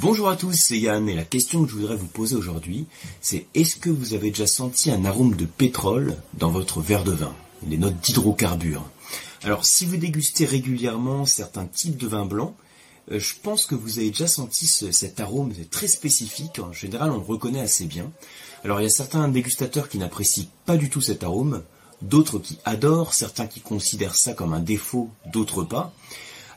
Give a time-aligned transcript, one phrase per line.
[0.00, 2.86] Bonjour à tous, c'est Yann et la question que je voudrais vous poser aujourd'hui,
[3.20, 7.10] c'est est-ce que vous avez déjà senti un arôme de pétrole dans votre verre de
[7.10, 7.34] vin
[7.66, 8.88] Les notes d'hydrocarbures?
[9.42, 12.54] Alors si vous dégustez régulièrement certains types de vins blancs,
[13.10, 16.60] euh, je pense que vous avez déjà senti cet arôme très spécifique.
[16.60, 18.12] En général, on le reconnaît assez bien.
[18.62, 21.64] Alors il y a certains dégustateurs qui n'apprécient pas du tout cet arôme,
[22.02, 25.92] d'autres qui adorent, certains qui considèrent ça comme un défaut, d'autres pas.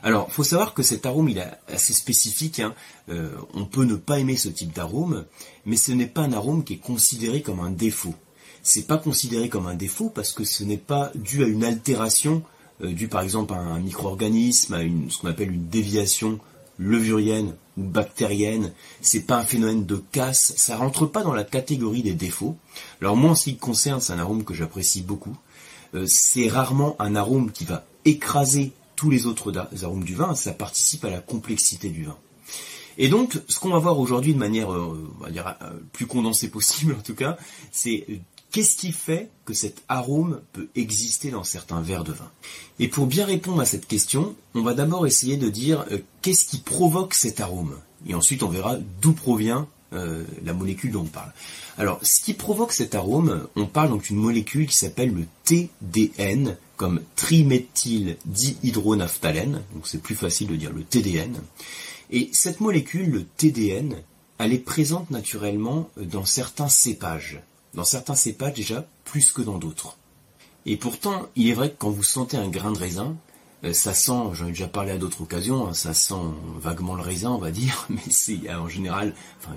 [0.04, 2.58] Alors, faut savoir que cet arôme, il est assez spécifique.
[2.58, 2.74] Hein.
[3.08, 5.24] Euh, on peut ne pas aimer ce type d'arôme,
[5.64, 8.14] mais ce n'est pas un arôme qui est considéré comme un défaut.
[8.64, 12.42] C'est pas considéré comme un défaut parce que ce n'est pas dû à une altération,
[12.82, 16.40] euh, due par exemple à un micro-organisme, à ce qu'on appelle une déviation
[16.78, 18.72] levurienne ou bactérienne.
[19.02, 20.52] C'est pas un phénomène de casse.
[20.56, 22.56] Ça rentre pas dans la catégorie des défauts.
[23.00, 25.36] Alors moi, en ce qui concerne, c'est un arôme que j'apprécie beaucoup.
[25.94, 29.52] Euh, c'est rarement un arôme qui va écraser tous les autres
[29.82, 32.16] arômes du vin, ça participe à la complexité du vin.
[32.98, 37.02] Et donc, ce qu'on va voir aujourd'hui de manière, euh, euh, plus condensée possible en
[37.02, 37.36] tout cas,
[37.72, 38.18] c'est euh,
[38.52, 42.30] qu'est-ce qui fait que cet arôme peut exister dans certains verres de vin?
[42.78, 45.84] Et pour bien répondre à cette question, on va d'abord essayer de dire
[46.20, 47.74] qu'est-ce qui provoque cet arôme?
[48.06, 51.32] Et ensuite, on verra d'où provient la molécule dont on parle.
[51.78, 56.56] Alors, ce qui provoque cet arôme, on parle donc d'une molécule qui s'appelle le TDN,
[56.76, 61.34] comme triméthyldihydronaphthalène, donc c'est plus facile de dire le TDN.
[62.10, 63.96] Et cette molécule, le TDN,
[64.38, 67.40] elle est présente naturellement dans certains cépages.
[67.74, 69.96] Dans certains cépages déjà plus que dans d'autres.
[70.66, 73.31] Et pourtant, il est vrai que quand vous sentez un grain de raisin, euh,
[73.72, 76.14] ça sent, j'en ai déjà parlé à d'autres occasions, hein, ça sent
[76.58, 79.14] vaguement le raisin, on va dire, mais c'est en général
[79.48, 79.52] euh,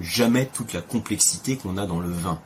[0.00, 2.40] jamais toute la complexité qu'on a dans le vin.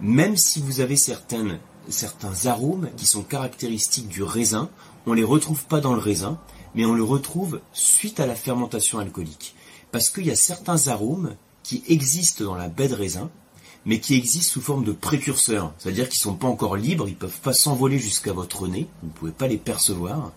[0.00, 4.70] Même si vous avez certaines certains arômes qui sont caractéristiques du raisin,
[5.06, 6.38] on ne les retrouve pas dans le raisin,
[6.74, 9.54] mais on le retrouve suite à la fermentation alcoolique.
[9.90, 13.30] Parce qu'il y a certains arômes qui existent dans la baie de raisin,
[13.84, 17.12] mais qui existent sous forme de précurseurs, c'est-à-dire qu'ils ne sont pas encore libres, ils
[17.12, 20.32] ne peuvent pas s'envoler jusqu'à votre nez, vous ne pouvez pas les percevoir,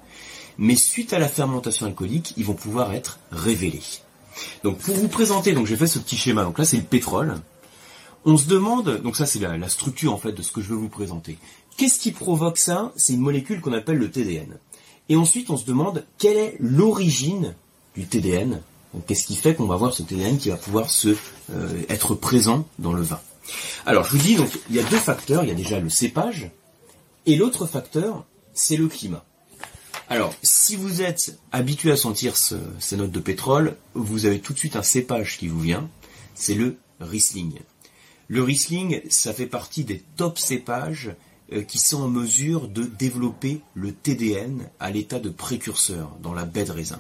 [0.58, 3.84] mais suite à la fermentation alcoolique, ils vont pouvoir être révélés.
[4.64, 7.36] Donc pour vous présenter, donc j'ai fait ce petit schéma, donc là c'est le pétrole,
[8.26, 10.76] on se demande, donc ça c'est la, structure en fait de ce que je veux
[10.76, 11.38] vous présenter.
[11.78, 12.92] Qu'est-ce qui provoque ça?
[12.96, 14.58] C'est une molécule qu'on appelle le TDN.
[15.10, 17.54] Et ensuite on se demande quelle est l'origine
[17.96, 18.62] du TDN.
[19.08, 21.16] Qu'est-ce qui fait qu'on va avoir ce TDN qui va pouvoir se
[21.52, 23.20] euh, être présent dans le vin?
[23.86, 25.44] Alors je vous dis donc il y a deux facteurs.
[25.44, 26.50] Il y a déjà le cépage
[27.26, 29.24] et l'autre facteur c'est le climat.
[30.08, 34.60] Alors, si vous êtes habitué à sentir ces notes de pétrole, vous avez tout de
[34.60, 35.90] suite un cépage qui vous vient,
[36.36, 37.54] c'est le Riesling.
[38.28, 41.16] Le Riesling, ça fait partie des top cépages
[41.68, 46.66] qui sont en mesure de développer le TDN à l'état de précurseur dans la baie
[46.66, 47.00] de raisin.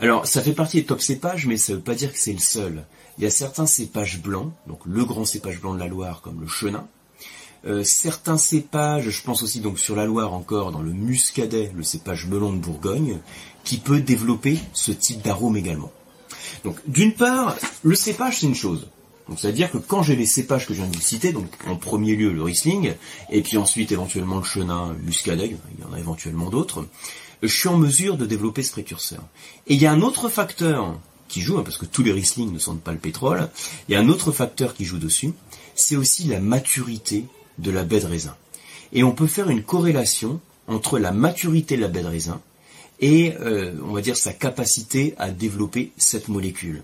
[0.00, 2.32] Alors, ça fait partie des top cépages, mais ça ne veut pas dire que c'est
[2.32, 2.84] le seul.
[3.18, 6.40] Il y a certains cépages blancs, donc le grand cépage blanc de la Loire comme
[6.40, 6.86] le chenin.
[7.66, 11.82] Euh, certains cépages, je pense aussi donc sur la Loire encore dans le muscadet, le
[11.82, 13.18] cépage melon de Bourgogne,
[13.64, 15.92] qui peut développer ce type d'arôme également.
[16.64, 18.88] Donc d'une part, le cépage c'est une chose.
[19.30, 21.76] Donc c'est-à-dire que quand j'ai les cépages que je viens de vous citer, donc en
[21.76, 22.94] premier lieu le Riesling,
[23.30, 26.84] et puis ensuite éventuellement le Chenin, le Muscadet, il y en a éventuellement d'autres,
[27.40, 29.22] je suis en mesure de développer ce précurseur.
[29.68, 30.98] Et il y a un autre facteur
[31.28, 33.48] qui joue, hein, parce que tous les Riesling ne sentent pas le pétrole,
[33.88, 35.32] il y a un autre facteur qui joue dessus,
[35.76, 37.24] c'est aussi la maturité
[37.58, 38.34] de la baie de raisin.
[38.92, 42.40] Et on peut faire une corrélation entre la maturité de la baie de raisin
[42.98, 46.82] et, euh, on va dire, sa capacité à développer cette molécule.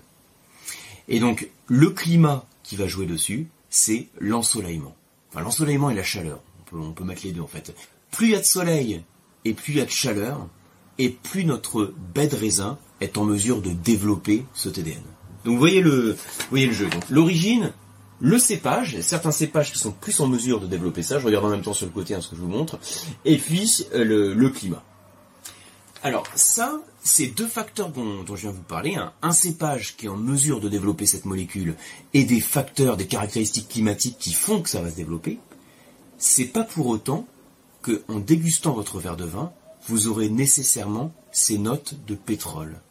[1.07, 4.95] Et donc, le climat qui va jouer dessus, c'est l'ensoleillement.
[5.29, 6.39] Enfin, l'ensoleillement et la chaleur.
[6.73, 7.73] On peut, mettre les deux, en fait.
[8.11, 9.03] Plus il y a de soleil
[9.45, 10.47] et plus il y a de chaleur,
[10.97, 15.01] et plus notre baie de raisin est en mesure de développer ce TDN.
[15.45, 16.17] Donc, vous voyez le,
[16.49, 16.89] voyez le jeu.
[16.89, 17.71] Donc, l'origine,
[18.19, 21.49] le cépage, certains cépages qui sont plus en mesure de développer ça, je regarde en
[21.49, 22.79] même temps sur le côté hein, ce que je vous montre,
[23.23, 24.83] et puis euh, le climat.
[26.03, 28.95] Alors ça, c'est deux facteurs dont, je viens vous parler.
[28.95, 29.13] Hein.
[29.21, 31.75] Un cépage qui est en mesure de développer cette molécule
[32.13, 35.39] et des facteurs, des caractéristiques climatiques qui font que ça va se développer.
[36.17, 37.25] C'est pas pour autant
[37.81, 39.53] que, en dégustant votre verre de vin,
[39.87, 42.81] vous aurez nécessairement ces notes de pétrole.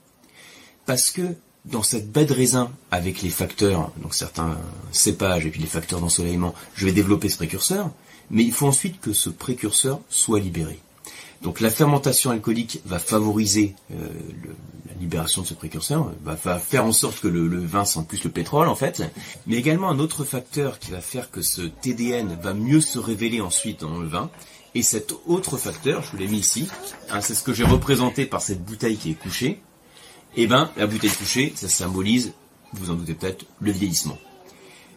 [0.87, 1.37] Parce que
[1.67, 4.57] dans cette baie de raisin, avec les facteurs, donc certains
[4.93, 7.91] cépages et puis les facteurs d'ensoleillement, je vais développer ce précurseur,
[8.31, 10.81] mais il faut ensuite que ce précurseur soit libéré.
[11.43, 14.09] Donc la fermentation alcoolique va favoriser euh,
[14.89, 18.31] la libération de ce précurseur, va, faire en sorte que le, vin sente plus le
[18.31, 19.03] pétrole en fait,
[19.47, 23.41] mais également un autre facteur qui va faire que ce TDN va mieux se révéler
[23.41, 24.31] ensuite dans le vin.
[24.75, 26.69] Et cet autre facteur, je vous l'ai mis ici,
[27.11, 29.61] hein, c'est ce que j'ai représenté par cette bouteille qui est couchée.
[30.37, 32.35] Eh ben, la bouteille touchée, ça symbolise,
[32.75, 34.19] vous en doutez peut-être, le vieillissement.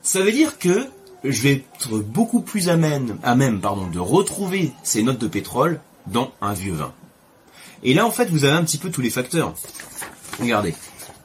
[0.02, 0.88] Ça veut dire que
[1.24, 5.28] je vais être beaucoup plus à même, à même pardon, de retrouver ces notes de
[5.28, 5.80] pétrole
[6.12, 6.94] dans un vieux vin.
[7.84, 9.54] Et là, en fait, vous avez un petit peu tous les facteurs.
[10.40, 10.76] Regardez,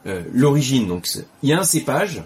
[0.06, 1.08] euh, l'origine, donc
[1.42, 2.22] il y a un cépage,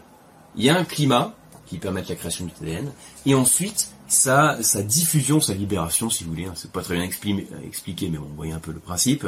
[0.57, 1.35] il y a un climat
[1.67, 2.91] qui permettent la création du TDN,
[3.27, 7.05] et ensuite sa, sa diffusion, sa libération, si vous voulez, hein, c'est pas très bien
[7.05, 9.27] expliqué, mais bon, vous voyez un peu le principe,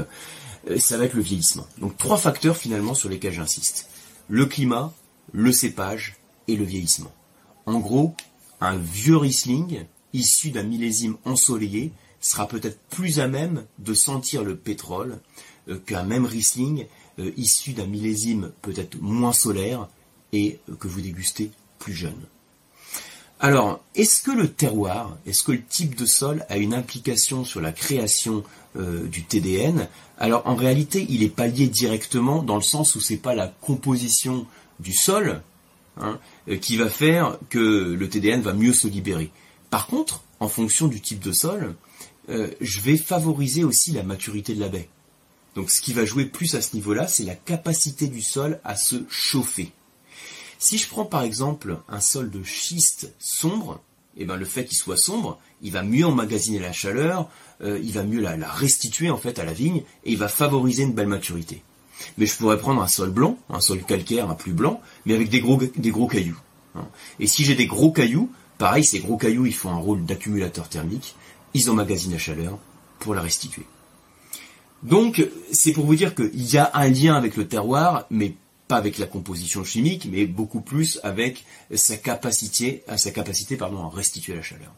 [0.69, 1.67] euh, ça va être le vieillissement.
[1.79, 3.89] Donc trois facteurs finalement sur lesquels j'insiste.
[4.29, 4.93] Le climat,
[5.33, 6.17] le cépage
[6.49, 7.13] et le vieillissement.
[7.67, 8.15] En gros,
[8.61, 14.57] un vieux Riesling, issu d'un millésime ensoleillé, sera peut-être plus à même de sentir le
[14.57, 15.19] pétrole
[15.69, 16.87] euh, qu'un même Riesling
[17.19, 19.89] euh, issu d'un millésime peut-être moins solaire
[20.33, 22.21] et euh, que vous dégustez plus jeune.
[23.41, 27.63] Alors, est-ce que le terroir, est-ce que le type de sol a une implication sur
[27.63, 28.45] la création
[28.77, 29.89] du TDN
[30.19, 33.49] Alors, en réalité, il est pas lié directement dans le sens où c'est pas la
[33.49, 34.47] composition
[34.79, 35.41] du sol
[35.97, 36.21] hein,
[36.61, 37.59] qui va faire que
[37.99, 39.31] le TDN va mieux se libérer.
[39.71, 41.75] Par contre, en fonction du type de sol,
[42.31, 44.89] euh, je vais favoriser aussi la maturité de la baie.
[45.57, 48.77] Donc ce qui va jouer plus à ce niveau-là, c'est la capacité du sol à
[48.77, 49.73] se chauffer.
[50.59, 53.81] Si je prends par exemple un sol de schiste sombre,
[54.17, 57.29] eh ben le fait qu'il soit sombre, il va mieux emmagasiner la chaleur,
[57.63, 60.83] euh, il va mieux la, restituer en fait à la vigne et il va favoriser
[60.85, 61.63] une belle maturité.
[62.17, 65.31] Mais je pourrais prendre un sol blanc, un sol calcaire, un plus blanc, mais avec
[65.31, 66.41] des gros, des gros cailloux.
[66.75, 66.87] Hein.
[67.19, 70.69] Et si j'ai des gros cailloux, pareil, ces gros cailloux, ils font un rôle d'accumulateur
[70.69, 71.17] thermique
[71.55, 72.59] ils emmagasinent la chaleur
[72.99, 73.65] pour la restituer.
[74.83, 78.35] Donc, c'est pour vous dire qu'il y a un lien avec le terroir, mais
[78.69, 81.45] pas avec la composition chimique, mais beaucoup plus avec
[81.75, 84.73] sa capacité, à sa capacité à restituer la chaleur.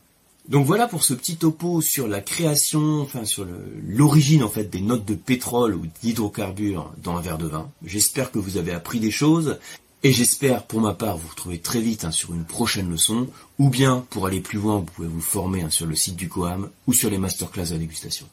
[0.48, 3.46] Donc voilà pour ce petit topo sur la création, enfin sur
[3.86, 7.70] l'origine en fait des notes de pétrole ou d'hydrocarbures dans un verre de vin.
[7.84, 9.58] J'espère que vous avez appris des choses.
[10.04, 13.28] Et j'espère pour ma part vous retrouver très vite hein, sur une prochaine leçon,
[13.58, 16.28] ou bien pour aller plus loin, vous pouvez vous former hein, sur le site du
[16.28, 18.26] Coam ou sur les masterclass de dégustation.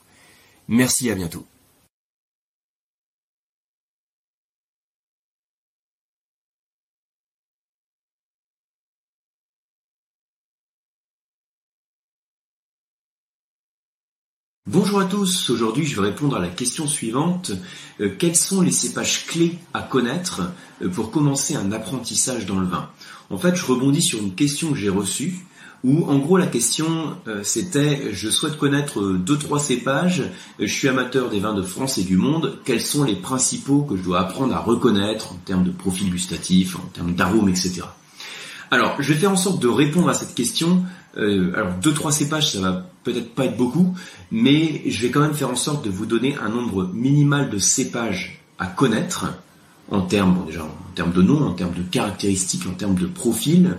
[0.68, 1.46] Merci, à bientôt.
[14.72, 17.54] Bonjour à tous, aujourd'hui je vais répondre à la question suivante.
[18.02, 20.44] Euh, quels sont les cépages clés à connaître
[20.84, 22.88] euh, pour commencer un apprentissage dans le vin?
[23.32, 25.40] En fait, je rebondis sur une question que j'ai reçue
[25.84, 30.22] où en gros la question euh, c'était je souhaite connaître deux trois cépages,
[30.60, 33.98] je suis amateur des vins de France et du monde, quels sont les principaux que
[33.98, 37.82] je dois apprendre à reconnaître en termes de profil gustatif, en termes d'arômes, etc.
[38.72, 40.84] Alors, je vais faire en sorte de répondre à cette question.
[41.18, 43.96] Euh, alors, deux, trois cépages, ça va peut-être pas être beaucoup,
[44.32, 47.58] mais je vais quand même faire en sorte de vous donner un nombre minimal de
[47.58, 49.28] cépages à connaître
[49.92, 53.78] en termes, déjà en termes de nom, en termes de caractéristiques, en termes de profil,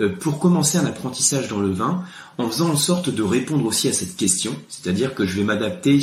[0.00, 2.04] euh, pour commencer un apprentissage dans le vin,
[2.38, 6.00] en faisant en sorte de répondre aussi à cette question, c'est-à-dire que je vais m'adapter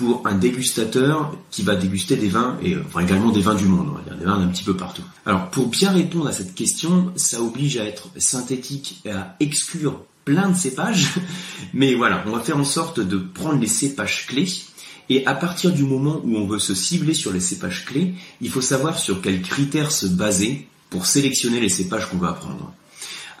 [0.00, 3.88] pour un dégustateur qui va déguster des vins et enfin également des vins du monde,
[3.90, 5.02] on va dire des vins d'un petit peu partout.
[5.26, 10.00] Alors pour bien répondre à cette question, ça oblige à être synthétique et à exclure
[10.24, 11.10] plein de cépages,
[11.74, 14.48] mais voilà, on va faire en sorte de prendre les cépages clés
[15.10, 18.48] et à partir du moment où on veut se cibler sur les cépages clés, il
[18.48, 22.72] faut savoir sur quels critères se baser pour sélectionner les cépages qu'on va apprendre.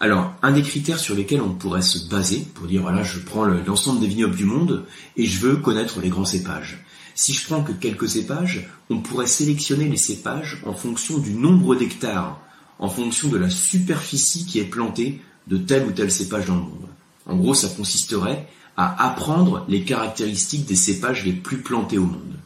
[0.02, 3.44] Alors, un des critères sur lesquels on pourrait se baser pour dire voilà, je prends
[3.44, 4.86] l'ensemble des vignobles du monde
[5.18, 6.82] et je veux connaître les grands cépages.
[7.14, 11.76] Si je prends que quelques cépages, on pourrait sélectionner les cépages en fonction du nombre
[11.76, 12.40] d'hectares,
[12.78, 16.62] en fonction de la superficie qui est plantée de tel ou tel cépage dans le
[16.62, 16.88] monde.
[17.26, 22.38] En gros, ça consisterait à apprendre les caractéristiques des cépages les plus plantés au monde.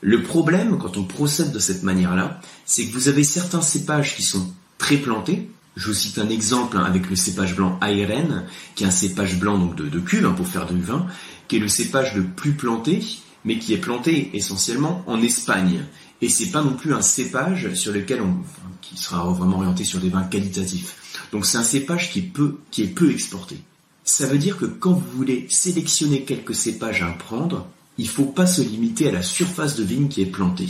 [0.00, 4.22] Le problème, quand on procède de cette manière-là, c'est que vous avez certains cépages qui
[4.22, 8.84] sont très plantés, je vous cite un exemple hein, avec le cépage blanc ARN, qui
[8.84, 11.06] est un cépage blanc donc de, de cuve hein, pour faire du vin,
[11.48, 13.02] qui est le cépage le plus planté,
[13.44, 15.84] mais qui est planté essentiellement en Espagne.
[16.22, 18.36] Et c'est pas non plus un cépage sur lequel on,
[18.82, 20.96] qui sera vraiment orienté sur des vins qualitatifs.
[21.32, 23.56] Donc c'est un cépage qui est peu, qui est peu exporté.
[24.04, 28.46] Ça veut dire que quand vous voulez sélectionner quelques cépages à prendre, il faut pas
[28.46, 30.68] se limiter à la surface de vigne qui est plantée.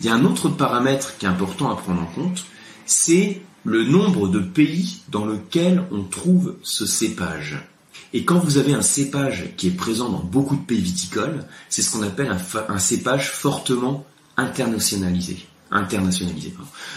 [0.00, 2.44] Il y a un autre paramètre qui est important à prendre en compte,
[2.86, 7.66] c'est le nombre de pays dans lequel on trouve ce cépage.
[8.12, 11.82] Et quand vous avez un cépage qui est présent dans beaucoup de pays viticoles, c'est
[11.82, 12.36] ce qu'on appelle
[12.68, 14.06] un, cépage fortement
[14.36, 15.46] internationalisé.
[15.70, 16.54] Internationalisé.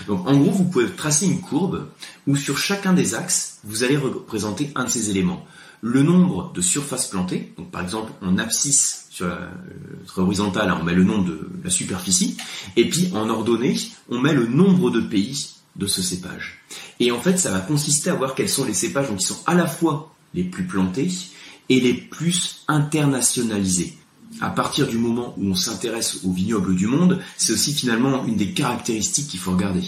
[0.08, 1.88] Donc en gros, vous pouvez tracer une courbe
[2.28, 5.46] où sur chacun des axes, vous allez représenter un de ces éléments.
[5.82, 9.50] Le nombre de surfaces plantées, donc par exemple en abscisse sur la
[10.18, 12.38] horizontale, on met le nom de la superficie,
[12.76, 13.76] et puis en ordonnée,
[14.10, 16.60] on met le nombre de pays de ce cépage.
[17.00, 19.54] Et en fait, ça va consister à voir quels sont les cépages qui sont à
[19.54, 21.10] la fois les plus plantés
[21.70, 23.94] et les plus internationalisés.
[24.42, 28.36] À partir du moment où on s'intéresse aux vignobles du monde, c'est aussi finalement une
[28.36, 29.84] des caractéristiques qu'il faut regarder.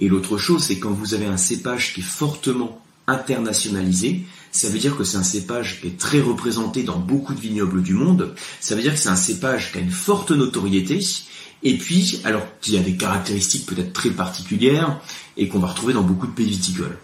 [0.00, 4.78] Et l'autre chose, c'est quand vous avez un cépage qui est fortement internationalisé, ça veut
[4.78, 8.34] dire que c'est un cépage qui est très représenté dans beaucoup de vignobles du monde,
[8.60, 11.00] ça veut dire que c'est un cépage qui a une forte notoriété,
[11.62, 15.00] et puis, alors qu'il y a des caractéristiques peut-être très particulières,
[15.36, 16.98] et qu'on va retrouver dans beaucoup de pays viticoles.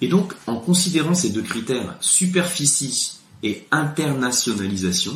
[0.00, 5.12] Et donc, en considérant ces deux critères, superficie et internationalisation,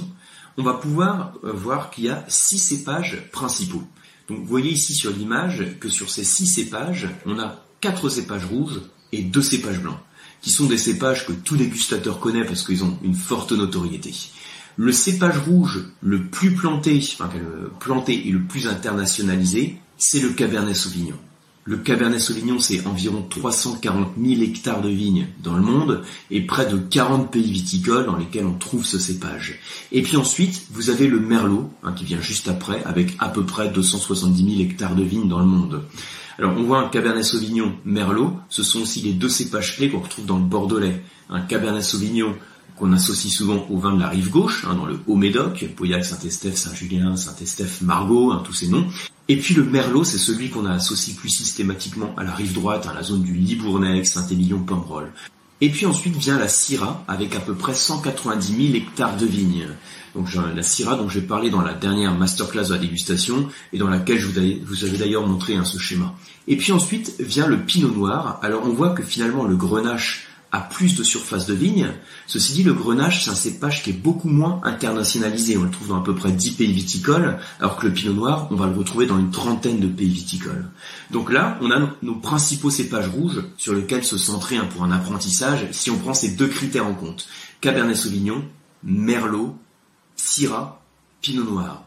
[0.57, 3.83] on va pouvoir euh, voir qu'il y a six cépages principaux.
[4.29, 8.47] Donc vous voyez ici sur l'image que sur ces six cépages, on a quatre cépages
[8.47, 8.81] rouges
[9.13, 9.99] et deux cépages blancs,
[10.41, 14.15] qui sont des cépages que tout dégustateur connaît parce qu'ils ont une forte notoriété.
[14.77, 17.31] Le cépage rouge le plus planté, enfin
[17.79, 21.17] planté et le plus internationalisé, c'est le Cabernet Sauvignon.
[21.67, 26.67] Le Cabernet Sauvignon, c'est environ 340 000 hectares de vignes dans le monde et près
[26.67, 29.61] de 40 pays viticoles dans lesquels on trouve ce cépage.
[29.91, 33.47] Et puis ensuite, vous avez le Merlot, hein, qui vient juste après, avec à peu
[33.47, 35.85] près 270 000 hectares de vignes dans le monde.
[36.39, 40.01] Alors on voit un Cabernet Sauvignon Merlot, ce sont aussi les deux cépages clés qu'on
[40.01, 41.03] retrouve dans le Bordelais.
[41.31, 42.35] Un Cabernet Sauvignon
[42.77, 46.57] qu'on associe souvent au vin de la rive gauche, hein, dans le Haut-Médoc, Pauillac, Saint-Estèphe,
[46.57, 48.87] Saint-Julien, Saint-Estèphe, Margaux, hein, tous ces noms.
[49.29, 52.95] Et puis le Merlot, c'est celui qu'on associe plus systématiquement à la rive droite, à
[52.95, 55.13] la zone du Libournais, Saint-Émilion, Pomerol.
[55.61, 59.69] Et puis ensuite vient la Syrah, avec à peu près 190 000 hectares de vignes.
[60.15, 63.89] Donc la Syrah dont j'ai parlé dans la dernière masterclass de la dégustation, et dans
[63.89, 66.15] laquelle je vous avais d'ailleurs montré hein, ce schéma.
[66.49, 68.39] Et puis ensuite vient le Pinot Noir.
[68.43, 70.24] Alors on voit que finalement le Grenache
[70.55, 71.89] a plus de surface de vigne.
[72.29, 75.57] Ceci dit, le grenache, c'est un cépage qui est beaucoup moins internationalisé.
[75.57, 78.47] On le trouve dans à peu près 10 pays viticoles, alors que le pinot noir,
[78.53, 80.71] on va le retrouver dans une trentaine de pays viticoles.
[81.11, 84.93] Donc là, on a nos principaux cépages rouges sur lesquels se centrer hein, pour un
[84.93, 87.27] apprentissage si on prend ces deux critères en compte.
[87.61, 88.45] Cabernet Sauvignon,
[88.85, 89.57] Merlot,
[90.15, 90.81] Syrah,
[91.21, 91.85] Pinot Noir.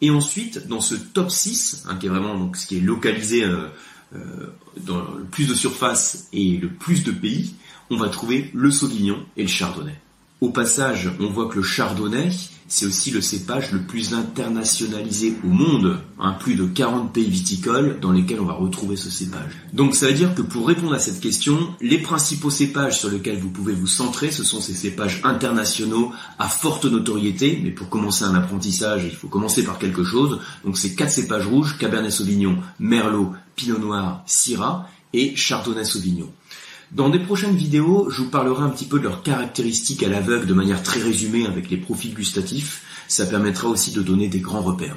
[0.00, 3.66] Et ensuite, dans ce top 6, hein, qui est vraiment ce qui est localisé euh,
[4.14, 4.46] euh,
[4.78, 7.54] dans le plus de surface et le plus de pays,
[7.90, 9.98] on va trouver le Sauvignon et le Chardonnay.
[10.40, 12.30] Au passage, on voit que le Chardonnay,
[12.66, 17.98] c'est aussi le cépage le plus internationalisé au monde, hein, plus de 40 pays viticoles
[18.00, 19.50] dans lesquels on va retrouver ce cépage.
[19.74, 23.38] Donc ça veut dire que pour répondre à cette question, les principaux cépages sur lesquels
[23.38, 28.24] vous pouvez vous centrer, ce sont ces cépages internationaux à forte notoriété, mais pour commencer
[28.24, 30.38] un apprentissage, il faut commencer par quelque chose.
[30.64, 36.30] Donc c'est quatre cépages rouges, Cabernet Sauvignon, Merlot, Pinot Noir, Syrah et Chardonnay Sauvignon.
[36.92, 40.46] Dans des prochaines vidéos, je vous parlerai un petit peu de leurs caractéristiques à l'aveugle
[40.46, 42.82] de manière très résumée avec les profils gustatifs.
[43.06, 44.96] Ça permettra aussi de donner des grands repères.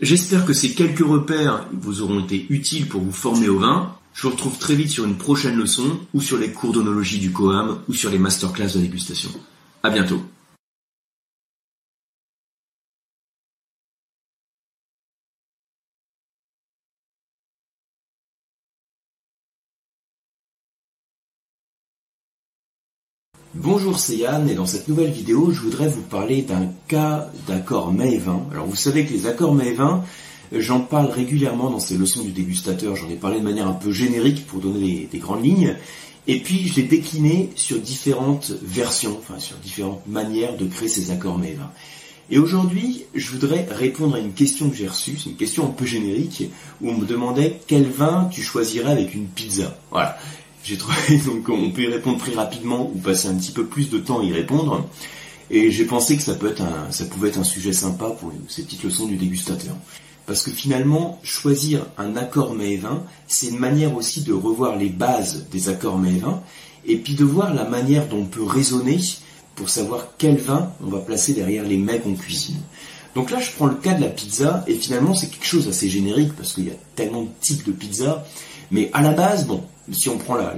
[0.00, 3.94] J'espère que ces quelques repères vous auront été utiles pour vous former au vin.
[4.14, 7.32] Je vous retrouve très vite sur une prochaine leçon ou sur les cours d'onologie du
[7.32, 9.30] COAM ou sur les masterclass de dégustation.
[9.82, 10.22] À bientôt.
[23.66, 27.92] Bonjour c'est Yann et dans cette nouvelle vidéo je voudrais vous parler d'un cas d'accord
[27.92, 28.46] 20.
[28.52, 30.04] Alors vous savez que les accords mets 20,
[30.52, 33.90] j'en parle régulièrement dans ces leçons du dégustateur, j'en ai parlé de manière un peu
[33.90, 35.74] générique pour donner des, grandes lignes,
[36.28, 41.10] et puis je l'ai décliné sur différentes versions, enfin sur différentes manières de créer ces
[41.10, 41.46] accords 20.
[42.30, 45.72] Et aujourd'hui, je voudrais répondre à une question que j'ai reçue, c'est une question un
[45.72, 49.76] peu générique, où on me demandait quel vin tu choisirais avec une pizza.
[49.90, 50.16] Voilà.
[50.66, 53.88] J'ai trouvé donc on peut y répondre très rapidement ou passer un petit peu plus
[53.88, 54.84] de temps à y répondre.
[55.48, 58.32] Et j'ai pensé que ça, peut être un, ça pouvait être un sujet sympa pour
[58.48, 59.76] ces petites leçons du dégustateur.
[60.26, 64.88] Parce que finalement, choisir un accord mets 20, c'est une manière aussi de revoir les
[64.88, 66.42] bases des accords mets 20,
[66.86, 68.98] et puis de voir la manière dont on peut raisonner
[69.54, 72.58] pour savoir quel vin on va placer derrière les mets qu'on cuisine.
[73.14, 75.88] Donc là, je prends le cas de la pizza, et finalement, c'est quelque chose d'assez
[75.88, 78.26] générique, parce qu'il y a tellement de types de pizza,
[78.72, 79.62] mais à la base, bon,
[79.92, 80.54] si on prend la,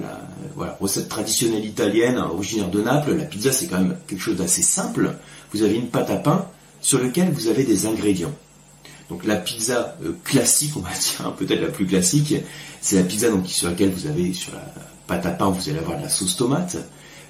[0.80, 5.14] recette traditionnelle italienne, originaire de Naples, la pizza c'est quand même quelque chose d'assez simple.
[5.52, 6.47] Vous avez une pâte à pain
[6.80, 8.35] sur laquelle vous avez des ingrédients.
[9.08, 12.35] Donc la pizza euh, classique, on va dire, peut-être la plus classique,
[12.80, 14.64] c'est la pizza sur laquelle vous avez, sur la
[15.06, 16.76] pâte à pain, vous allez avoir de la sauce tomate,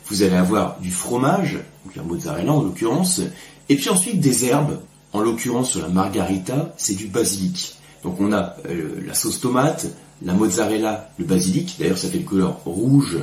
[0.09, 3.21] vous allez avoir du fromage, donc la mozzarella en l'occurrence,
[3.69, 4.81] et puis ensuite des herbes,
[5.13, 7.77] en l'occurrence sur la margarita, c'est du basilic.
[8.03, 9.87] Donc on a euh, la sauce tomate,
[10.23, 13.19] la mozzarella, le basilic, d'ailleurs ça fait le couleur rouge,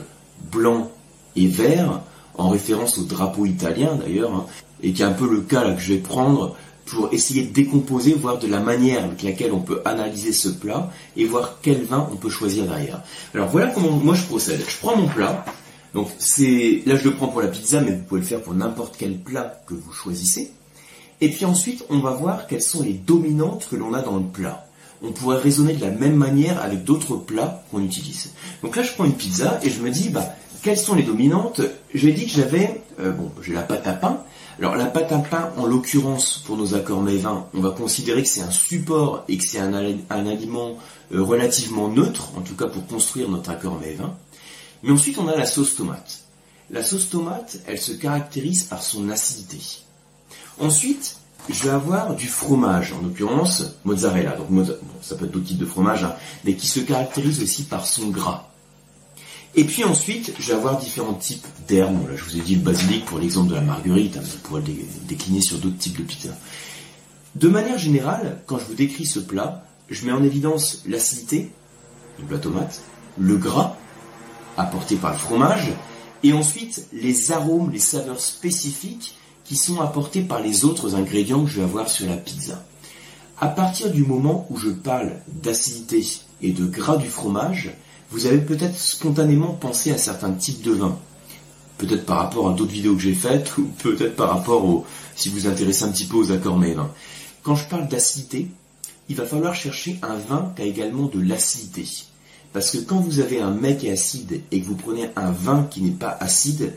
[0.51, 0.91] blanc
[1.35, 2.01] et vert,
[2.37, 4.45] en référence au drapeau italien d'ailleurs, hein.
[4.81, 8.13] et qui est un peu le cas que je vais prendre pour essayer de décomposer,
[8.13, 12.07] voir de la manière avec laquelle on peut analyser ce plat et voir quel vin
[12.11, 13.01] on peut choisir derrière.
[13.33, 14.61] Alors voilà comment moi je procède.
[14.67, 15.45] Je prends mon plat.
[15.93, 18.53] Donc c'est là je le prends pour la pizza, mais vous pouvez le faire pour
[18.53, 20.51] n'importe quel plat que vous choisissez.
[21.21, 24.25] Et puis ensuite, on va voir quelles sont les dominantes que l'on a dans le
[24.25, 24.67] plat.
[25.05, 28.33] On pourrait raisonner de la même manière avec d'autres plats qu'on utilise.
[28.63, 31.62] Donc là, je prends une pizza et je me dis, bah, quelles sont les dominantes?
[31.93, 34.24] J'ai dit que j'avais, euh, bon, j'ai la pâte à pain.
[34.57, 38.24] Alors la pâte à pain, en l'occurrence, pour nos accords mets vins, on va considérer
[38.24, 39.74] que c'est un support et que c'est un,
[40.09, 40.77] aliment
[41.13, 44.15] euh, relativement neutre, en tout cas pour construire notre accord mets vins.
[44.81, 46.24] Mais ensuite, on a la sauce tomate.
[46.71, 49.59] La sauce tomate, elle se caractérise par son acidité.
[50.59, 51.17] Ensuite,
[51.49, 54.35] je vais avoir du fromage, en l'occurrence mozzarella.
[54.37, 54.67] Donc
[55.01, 58.09] ça peut être d'autres types de fromage, hein, mais qui se caractérise aussi par son
[58.09, 58.49] gras.
[59.57, 62.09] Et puis ensuite, je vais avoir différents types d'herbes.
[62.09, 64.61] Là, je vous ai dit le basilic pour l'exemple de la marguerite, hein, vous pourrez
[64.61, 64.73] le
[65.07, 66.29] décliner sur d'autres types de pizza.
[67.35, 71.51] De manière générale, quand je vous décris ce plat, je mets en évidence l'acidité
[72.17, 72.81] du plat tomate,
[73.17, 73.75] le gras
[74.57, 75.71] apporté par le fromage,
[76.23, 81.49] et ensuite les arômes, les saveurs spécifiques qui sont apportés par les autres ingrédients que
[81.49, 82.63] je vais avoir sur la pizza.
[83.39, 86.05] À partir du moment où je parle d'acidité
[86.41, 87.73] et de gras du fromage,
[88.11, 90.97] vous avez peut-être spontanément pensé à certains types de vins.
[91.77, 94.85] Peut-être par rapport à d'autres vidéos que j'ai faites, ou peut-être par rapport au,
[95.15, 96.89] si vous intéressez un petit peu aux accords vins.
[97.43, 98.47] Quand je parle d'acidité,
[99.09, 101.85] il va falloir chercher un vin qui a également de l'acidité.
[102.53, 105.81] Parce que quand vous avez un mec acide et que vous prenez un vin qui
[105.81, 106.73] n'est pas acide,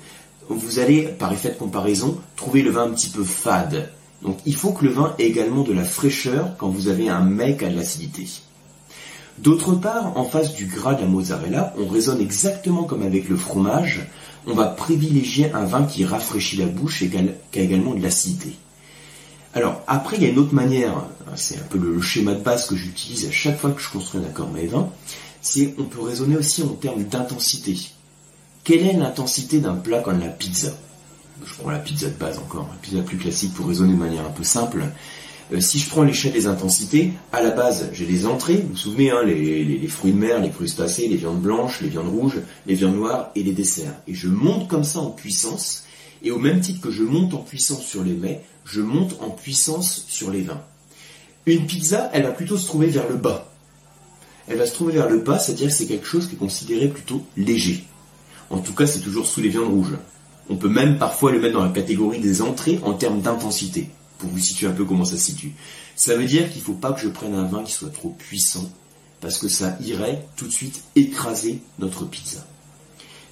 [0.56, 3.90] vous allez, par effet de comparaison, trouver le vin un petit peu fade.
[4.22, 7.20] Donc il faut que le vin ait également de la fraîcheur quand vous avez un
[7.20, 8.26] mec a de l'acidité.
[9.38, 13.36] D'autre part, en face du gras de la mozzarella, on raisonne exactement comme avec le
[13.36, 14.08] fromage.
[14.46, 17.10] On va privilégier un vin qui rafraîchit la bouche et
[17.52, 18.56] qui a également de l'acidité.
[19.54, 22.42] Alors, après, il y a une autre manière, hein, c'est un peu le schéma de
[22.42, 24.88] base que j'utilise à chaque fois que je construis un accord mes vins,
[25.40, 27.76] c'est on peut raisonner aussi en termes d'intensité.
[28.68, 30.68] Quelle est l'intensité d'un plat comme la pizza?
[31.42, 34.26] Je prends la pizza de base encore, la pizza plus classique pour raisonner de manière
[34.26, 34.84] un peu simple.
[35.54, 38.76] Euh, si je prends l'échelle des intensités, à la base, j'ai les entrées, vous vous
[38.76, 42.74] souvenez, hein, les, fruits de mer, les crustacés, les viandes blanches, les viandes rouges, les
[42.74, 43.94] viandes noires et les desserts.
[44.06, 45.84] Et je monte comme ça en puissance,
[46.22, 49.30] et au même titre que je monte en puissance sur les mets, je monte en
[49.30, 50.60] puissance sur les vins.
[51.46, 53.50] Une pizza, elle va plutôt se trouver vers le bas.
[54.46, 56.88] Elle va se trouver vers le bas, c'est-à-dire que c'est quelque chose qui est considéré
[56.88, 57.86] plutôt léger.
[58.50, 59.96] En tout cas, c'est toujours sous les viandes rouges.
[60.50, 64.30] On peut même parfois le mettre dans la catégorie des entrées en termes d'intensité, pour
[64.30, 65.52] vous situer un peu comment ça se situe.
[65.96, 68.10] Ça veut dire qu'il ne faut pas que je prenne un vin qui soit trop
[68.10, 68.70] puissant,
[69.20, 72.46] parce que ça irait tout de suite écraser notre pizza.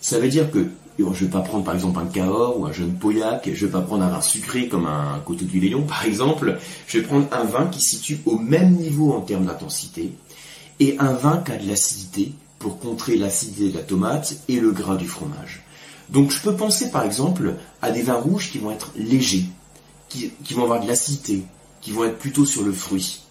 [0.00, 2.72] Ça veut dire que je ne vais pas prendre par exemple un Cahors ou un
[2.72, 5.82] jeune Pauillac, je ne vais pas prendre un vin sucré comme un Côte du Léon
[5.88, 10.12] par exemple, je vais prendre un vin qui situe au même niveau en termes d'intensité,
[10.80, 14.72] et un vin qui a de l'acidité, pour contrer l'acidité de la tomate et le
[14.72, 15.62] gras du fromage.
[16.08, 19.46] Donc je peux penser par exemple à des vins rouges qui vont être légers,
[20.08, 21.42] qui, vont avoir de l'acidité,
[21.80, 23.22] qui vont être plutôt sur le fruit.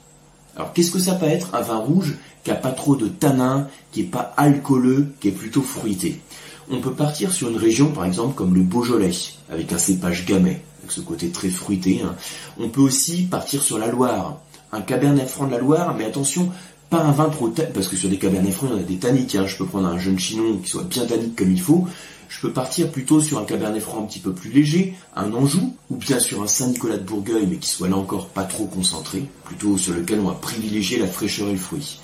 [0.56, 3.68] Alors qu'est-ce que ça peut être un vin rouge qui n'a pas trop de tanin,
[3.92, 6.22] qui n'est pas alcooleux, qui est plutôt fruité?
[6.70, 9.12] On peut partir sur une région par exemple comme le Beaujolais,
[9.50, 12.02] avec un cépage gamay, avec ce côté très fruité.
[12.04, 12.16] Hein.
[12.60, 14.40] On peut aussi partir sur la Loire,
[14.72, 16.52] un Cabernet Franc de la Loire, mais attention,
[16.96, 19.36] pas un vin trop tannique, parce que sur des cabernets francs, on a des tanniques.
[19.36, 19.46] Hein.
[19.48, 21.88] Je peux prendre un jeune chinon qui soit bien tannique comme il faut.
[22.30, 25.76] Je peux partir plutôt sur un cabernet franc un petit peu plus léger, un Anjou,
[25.90, 29.26] ou bien sur un Saint-Nicolas de Bourgueil, mais qui soit là encore pas trop concentré,
[29.44, 32.00] plutôt sur lequel on va privilégier la fraîcheur et le fruit.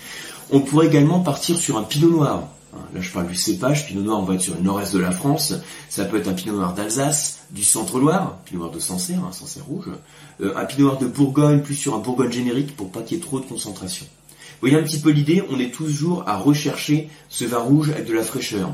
[0.51, 2.49] On pourrait également partir sur un pinot noir.
[2.73, 3.87] Hein, là, je parle du cépage.
[3.87, 5.53] Pinot noir, on va être sur le nord-est de la France.
[5.89, 9.65] Ça peut être un pinot noir d'Alsace, du centre-Loire, pinot noir de Sancerre, un Sancerre
[9.65, 9.89] rouge.
[10.41, 13.19] Euh, un pinot noir de Bourgogne, plus sur un Bourgogne générique pour pas qu'il y
[13.21, 14.05] ait trop de concentration.
[14.61, 18.13] Voyez un petit peu l'idée, on est toujours à rechercher ce vin rouge avec de
[18.13, 18.71] la fraîcheur.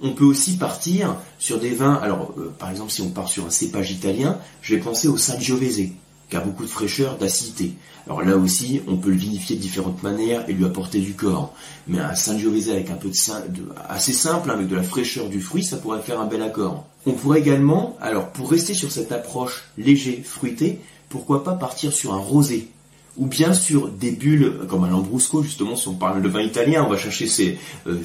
[0.00, 3.44] On peut aussi partir sur des vins, alors euh, par exemple si on part sur
[3.44, 5.90] un cépage italien, je vais penser au Sangiovese,
[6.30, 7.72] qui a beaucoup de fraîcheur, d'acidité.
[8.06, 11.52] Alors là aussi, on peut le vinifier de différentes manières et lui apporter du corps.
[11.88, 15.62] Mais un Sangiovese avec un peu de, assez simple, avec de la fraîcheur du fruit,
[15.62, 16.86] ça pourrait faire un bel accord.
[17.04, 22.14] On pourrait également, alors pour rester sur cette approche léger, fruité, pourquoi pas partir sur
[22.14, 22.70] un rosé
[23.18, 26.84] ou bien sur des bulles comme un lambrusco justement si on parle de vin italien
[26.86, 27.98] on va chercher euh,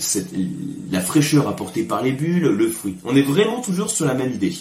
[0.91, 2.97] la fraîcheur apportée par les bulles le fruit.
[3.05, 4.55] On est vraiment toujours sur la même idée.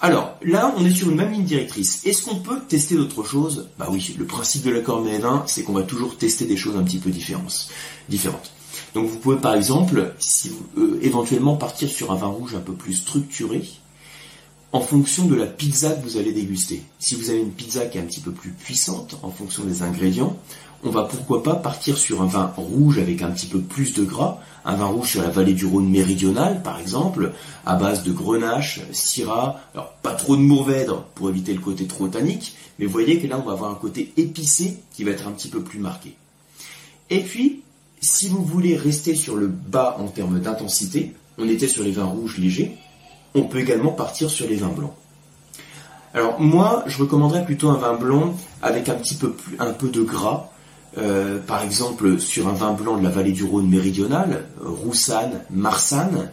[0.00, 2.06] Alors là on est sur une même ligne directrice.
[2.06, 3.68] Est-ce qu'on peut tester d'autres choses?
[3.78, 6.84] Bah oui le principe de l'accord vin c'est qu'on va toujours tester des choses un
[6.84, 7.68] petit peu différentes
[8.08, 8.52] différentes.
[8.94, 12.60] Donc vous pouvez par exemple si vous, euh, éventuellement partir sur un vin rouge un
[12.60, 13.62] peu plus structuré
[14.72, 16.82] en fonction de la pizza que vous allez déguster.
[16.98, 19.82] Si vous avez une pizza qui est un petit peu plus puissante en fonction des
[19.82, 20.36] ingrédients,
[20.82, 24.04] on va pourquoi pas partir sur un vin rouge avec un petit peu plus de
[24.04, 27.32] gras, un vin rouge sur la vallée du Rhône méridionale par exemple,
[27.66, 32.08] à base de grenache, syrah, alors pas trop de mourvèdre pour éviter le côté trop
[32.08, 35.26] tannique, mais vous voyez que là on va avoir un côté épicé qui va être
[35.26, 36.14] un petit peu plus marqué.
[37.10, 37.62] Et puis,
[38.00, 42.04] si vous voulez rester sur le bas en termes d'intensité, on était sur les vins
[42.04, 42.76] rouges légers,
[43.34, 44.92] on peut également partir sur les vins blancs.
[46.12, 50.50] Alors moi, je recommanderais plutôt un vin blanc avec un peu de gras,
[50.98, 56.30] euh, par exemple sur un vin blanc de la vallée du Rhône méridionale, Roussanne, Marsanne,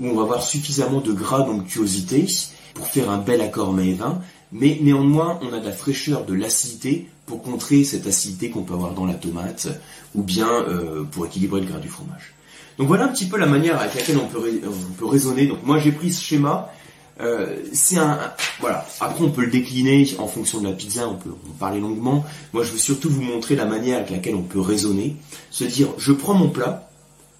[0.00, 2.26] où on va avoir suffisamment de gras d'onctuosité
[2.74, 7.08] pour faire un bel accord mets-vin, mais néanmoins on a de la fraîcheur, de l'acidité
[7.26, 9.68] pour contrer cette acidité qu'on peut avoir dans la tomate,
[10.16, 12.34] ou bien euh, pour équilibrer le gras du fromage.
[12.80, 15.46] Donc voilà un petit peu la manière avec laquelle on peut, on peut raisonner.
[15.46, 16.72] Donc moi j'ai pris ce schéma
[17.20, 18.18] euh, c'est un,
[18.60, 18.86] voilà.
[18.98, 21.06] Après, on peut le décliner en fonction de la pizza.
[21.06, 22.24] On peut en parler longuement.
[22.54, 25.16] Moi, je veux surtout vous montrer la manière avec laquelle on peut raisonner.
[25.50, 26.90] Se dire, je prends mon plat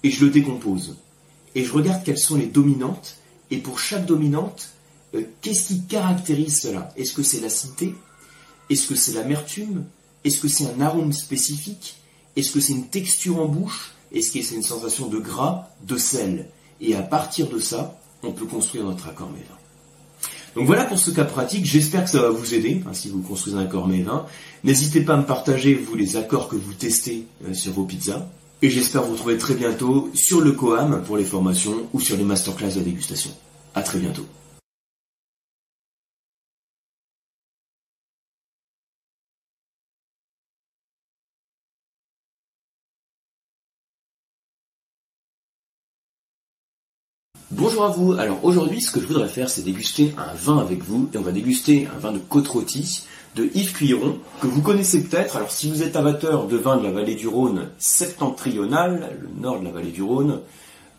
[0.03, 0.97] et je le décompose
[1.55, 3.15] et je regarde quelles sont les dominantes.
[3.49, 4.69] Et pour chaque dominante,
[5.15, 6.93] euh, qu'est-ce qui caractérise cela?
[6.95, 7.95] Est-ce que c'est l'acidité?
[8.69, 9.85] Est-ce que c'est l'amertume?
[10.23, 11.95] Est-ce que c'est un arôme spécifique?
[12.35, 13.95] Est-ce que c'est une texture en bouche?
[14.13, 16.47] Est-ce que c'est une sensation de gras, de sel
[16.79, 19.55] Et à partir de ça, on peut construire notre accord mévin.
[20.55, 23.21] Donc voilà pour ce cas pratique, j'espère que ça va vous aider hein, si vous
[23.21, 24.25] construisez un accord mévin.
[24.63, 28.27] N'hésitez pas à me partager, vous, les accords que vous testez euh, sur vos pizzas.
[28.61, 32.23] Et j'espère vous retrouver très bientôt sur le Coam pour les formations ou sur les
[32.23, 33.31] masterclass de dégustation.
[33.73, 34.25] À très bientôt.
[47.61, 48.13] Bonjour à vous.
[48.13, 51.07] Alors aujourd'hui, ce que je voudrais faire, c'est déguster un vin avec vous.
[51.13, 53.03] Et on va déguster un vin de côte rôtie
[53.35, 55.37] de Yves Cuiron, que vous connaissez peut-être.
[55.37, 59.59] Alors si vous êtes amateur de vin de la vallée du Rhône septentrional, le nord
[59.59, 60.39] de la vallée du Rhône,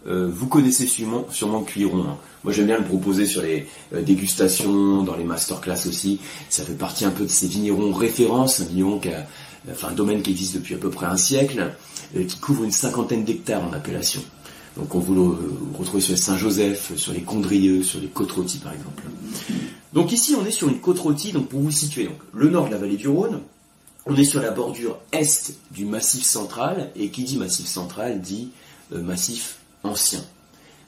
[0.07, 2.05] euh, vous connaissez sûrement, sûrement Cuiron.
[2.09, 2.17] Hein.
[2.45, 6.21] Moi j'aime bien le proposer sur les euh, dégustations, dans les masterclass aussi.
[6.49, 9.27] Ça fait partie un peu de ces vignerons références, un vigneron qui a,
[9.69, 11.73] enfin un domaine qui existe depuis à peu près un siècle,
[12.17, 14.23] euh, qui couvre une cinquantaine d'hectares en appellation.
[14.77, 18.33] Donc on vous le retrouve sur les Saint-Joseph, sur les Condrieux, sur les côtes
[18.63, 19.03] par exemple.
[19.93, 22.67] Donc ici on est sur une côte rôtie, donc pour vous situer, donc, le nord
[22.67, 23.41] de la vallée du Rhône,
[24.07, 28.51] on est sur la bordure est du massif central, et qui dit massif central dit
[28.93, 30.21] euh, massif ancien.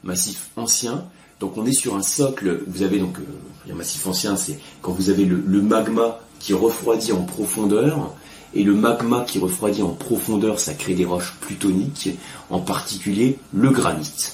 [0.03, 1.05] Massif ancien,
[1.39, 5.11] donc on est sur un socle, vous avez donc, euh, massif ancien c'est quand vous
[5.11, 8.15] avez le magma qui refroidit en profondeur,
[8.55, 12.11] et le magma qui refroidit en profondeur, ça crée des roches plutoniques,
[12.51, 14.33] en particulier le granit.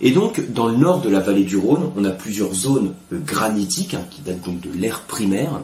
[0.00, 3.18] Et donc, dans le nord de la vallée du Rhône, on a plusieurs zones euh,
[3.20, 5.60] granitiques, hein, qui datent donc de l'ère primaire.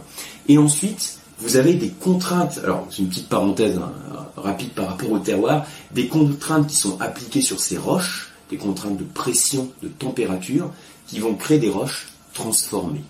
[0.47, 3.93] Et ensuite, vous avez des contraintes, alors c'est une petite parenthèse hein,
[4.37, 8.97] rapide par rapport au terroir, des contraintes qui sont appliquées sur ces roches, des contraintes
[8.97, 10.71] de pression, de température,
[11.09, 13.05] qui vont créer des roches transformées.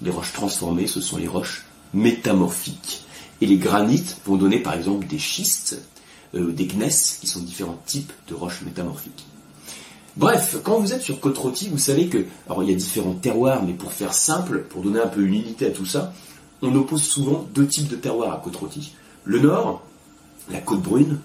[0.00, 3.02] Les roches transformées, ce sont les roches métamorphiques.
[3.40, 5.80] Et les granites vont donner par exemple des schistes,
[6.34, 9.26] euh, des gneiss, qui sont différents types de roches métamorphiques.
[10.16, 13.14] Bref, quand vous êtes sur côte rôtie, vous savez que, alors il y a différents
[13.14, 16.12] terroirs, mais pour faire simple, pour donner un peu une unité à tout ça,
[16.60, 18.94] on oppose souvent deux types de terroirs à côte rôtie.
[19.24, 19.82] Le nord,
[20.50, 21.18] la côte brune,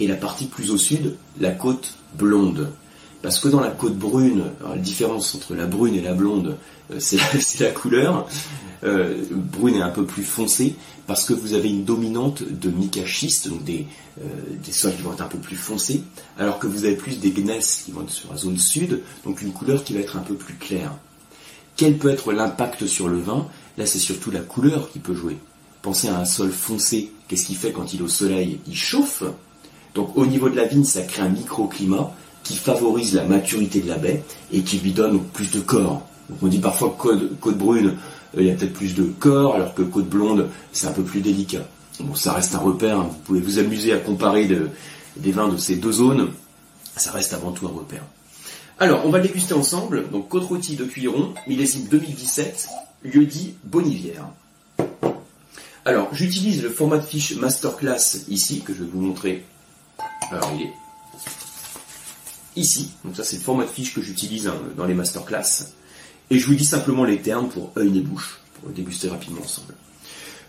[0.00, 2.72] et la partie plus au sud, la côte blonde.
[3.22, 6.56] Parce que dans la côte brune, la différence entre la brune et la blonde,
[6.90, 7.18] euh, c'est
[7.60, 8.28] la, couleur.
[8.84, 10.74] Euh, brune est un peu plus foncée
[11.06, 13.86] parce que vous avez une dominante de mica schiste, donc des,
[14.20, 14.24] euh,
[14.64, 16.02] des sols qui vont être un peu plus foncés,
[16.36, 19.40] alors que vous avez plus des gneiss qui vont être sur la zone sud, donc
[19.40, 20.92] une couleur qui va être un peu plus claire.
[21.76, 23.46] Quel peut être l'impact sur le vin?
[23.78, 25.38] Là, c'est surtout la couleur qui peut jouer.
[25.80, 28.60] Pensez à un sol foncé, qu'est-ce qu'il fait quand il est au soleil?
[28.66, 29.22] Il chauffe.
[29.94, 33.88] Donc au niveau de la vigne, ça crée un microclimat qui favorise la maturité de
[33.88, 36.06] la baie et qui lui donne plus de corps.
[36.40, 37.96] On dit parfois côte, côte brune,
[38.36, 41.02] euh, il y a peut-être plus de corps, alors que côte blonde, c'est un peu
[41.02, 41.66] plus délicat.
[42.00, 43.08] Bon, ça reste un repère, hein.
[43.10, 44.48] vous pouvez vous amuser à comparer
[45.16, 46.30] des vins de ces deux zones,
[46.96, 48.02] ça reste avant tout un repère.
[48.78, 52.68] Alors, on va déguster ensemble, donc côte rôtie de Cuiron, millésime 2017,
[53.04, 54.26] lieu dit Bonivière.
[55.84, 59.44] Alors, j'utilise le format de fiche Masterclass ici, que je vais vous montrer.
[60.30, 60.72] Alors, il est
[62.56, 62.90] ici.
[63.04, 65.72] Donc ça, c'est le format de fiche que j'utilise hein, dans les Masterclass.
[66.30, 69.74] Et je vous dis simplement les termes pour œil et bouche, pour déguster rapidement ensemble.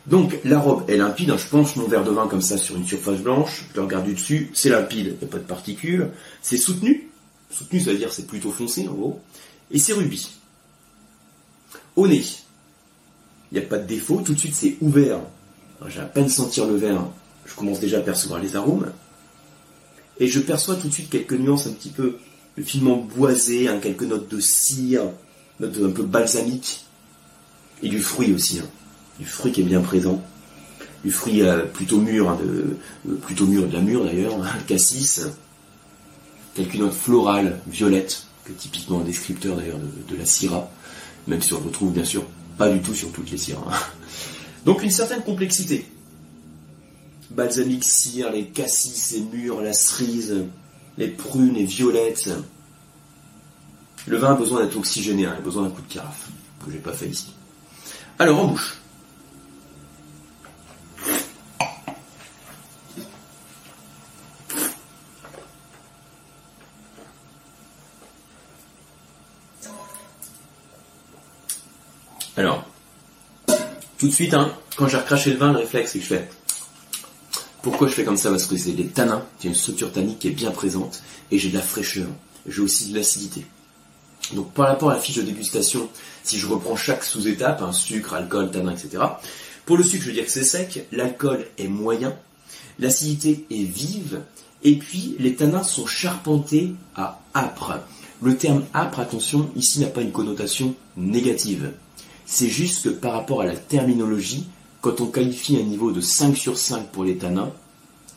[0.05, 1.37] Donc la robe est limpide, hein.
[1.37, 4.05] je penche mon verre de vin comme ça sur une surface blanche, je le regarde
[4.05, 6.09] du dessus, c'est limpide, il n'y a pas de particules,
[6.41, 7.09] c'est soutenu,
[7.49, 9.21] soutenu ça veut dire c'est plutôt foncé en gros,
[9.71, 10.31] et c'est rubis.
[11.95, 12.23] Au nez,
[13.51, 15.19] il n'y a pas de défaut, tout de suite c'est ouvert.
[15.87, 17.05] J'ai à peine sentir le verre,
[17.45, 18.91] je commence déjà à percevoir les arômes.
[20.19, 22.17] Et je perçois tout de suite quelques nuances un petit peu,
[22.55, 25.03] le finement boisé, hein, quelques notes de cire,
[25.59, 26.85] notes un peu balsamique,
[27.81, 28.67] et du fruit aussi, hein.
[29.19, 30.23] du fruit qui est bien présent,
[31.03, 34.35] du fruit euh, plutôt mûr, hein, euh, plutôt mûr, de la mûre d'ailleurs,
[34.67, 35.21] cassis,
[36.55, 40.69] quelques notes florales, violettes, que typiquement un descripteur d'ailleurs de, la syrah,
[41.27, 42.23] même si on retrouve bien sûr
[42.57, 43.91] pas du tout sur toutes les syrahs.
[44.65, 45.85] Donc une certaine complexité.
[47.31, 50.45] Balsamique cire, les cassis, les mûres, la cerise,
[50.97, 52.29] les prunes, les violettes.
[54.05, 56.29] Le vin a besoin d'être oxygéné, hein, il a besoin d'un coup de carafe,
[56.63, 57.33] que j'ai pas fait ici.
[58.19, 58.77] Alors en bouche.
[72.35, 72.65] Alors,
[73.99, 76.29] tout de suite, hein, quand j'ai recraché le vin, le réflexe, c'est que je fais.
[77.63, 78.29] Pourquoi je fais comme ça?
[78.29, 81.39] Parce que c'est des tanins, y a une structure tannique qui est bien présente, et
[81.39, 82.09] j'ai de la fraîcheur,
[82.45, 83.45] j'ai aussi de l'acidité.
[84.33, 85.87] Donc par rapport à la fiche de dégustation,
[86.23, 89.01] si je reprends chaque sous-étape, un sucre, alcool, tanin, etc.
[89.65, 92.13] Pour le sucre, je veux dire que c'est sec, l'alcool est moyen,
[92.79, 94.19] l'acidité est vive,
[94.63, 97.79] et puis les tanins sont charpentés à âpre.
[98.21, 101.71] Le terme âpre, attention, ici n'a pas une connotation négative.
[102.25, 104.47] C'est juste que par rapport à la terminologie,
[104.83, 107.51] quand on qualifie un niveau de 5 sur 5 pour les tanins,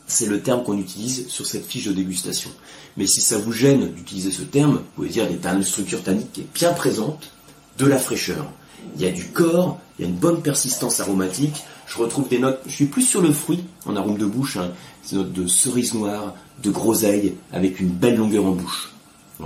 [0.09, 2.51] c'est le terme qu'on utilise sur cette fiche de dégustation.
[2.97, 6.33] Mais si ça vous gêne d'utiliser ce terme, vous pouvez dire des une structure tannique
[6.33, 7.31] qui est bien présente,
[7.79, 8.51] de la fraîcheur.
[8.97, 11.63] Il y a du corps, il y a une bonne persistance aromatique.
[11.87, 14.73] Je retrouve des notes, je suis plus sur le fruit en arôme de bouche, hein,
[15.09, 18.93] des notes de cerise noire, de groseille, avec une belle longueur en bouche.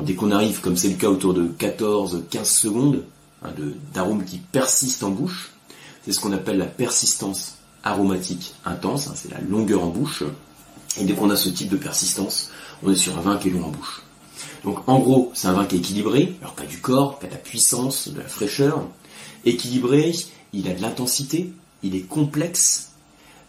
[0.05, 3.05] dès qu'on arrive, comme c'est le cas autour de 14-15 secondes,
[3.45, 3.51] hein,
[3.93, 5.51] d'arômes qui persistent en bouche,
[6.05, 10.25] c'est ce qu'on appelle la persistance aromatique intense, hein, c'est la longueur en bouche.
[10.99, 12.51] Et dès qu'on a ce type de persistance,
[12.83, 14.03] on est sur un vin qui est long en bouche.
[14.65, 17.31] Donc en gros, c'est un vin qui est équilibré, alors a du corps, a de
[17.31, 18.87] la puissance, de la fraîcheur.
[19.45, 20.13] Équilibré,
[20.53, 22.91] il a de l'intensité, il est complexe,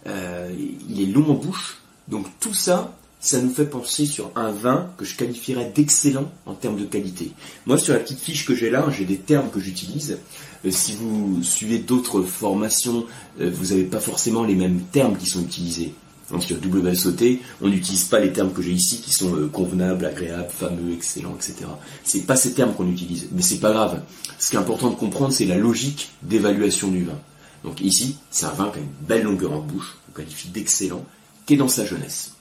[0.08, 0.54] euh,
[0.90, 1.80] il est long en bouche.
[2.08, 6.56] Donc tout ça, ça nous fait penser sur un vin que je qualifierais d'excellent en
[6.56, 7.32] termes de qualité.
[7.68, 10.18] Moi, sur la petite fiche que j'ai là, j'ai des termes que j'utilise.
[10.66, 13.06] Euh, si vous suivez d'autres formations,
[13.40, 15.94] euh, vous n'avez pas forcément les mêmes termes qui sont utilisés.
[16.40, 20.50] Sur WSOT, on n'utilise pas les termes que j'ai ici qui sont euh, convenables, agréables,
[20.50, 21.66] fameux, excellents, etc.
[22.06, 24.02] C'est pas ces termes qu'on utilise, mais c'est pas grave.
[24.40, 27.20] Ce qui est important de comprendre, c'est la logique d'évaluation du vin.
[27.66, 31.06] Donc ici, c'est un vin qui a une belle longueur en bouche, on qualifie d'excellent,
[31.46, 32.32] qui est dans sa jeunesse.